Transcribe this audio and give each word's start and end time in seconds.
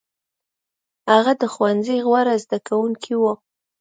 هغه 1.11 1.33
د 1.41 1.43
ښوونځي 1.53 1.97
غوره 2.07 2.35
زده 2.43 2.57
کوونکی 2.67 3.13
و. 3.17 3.23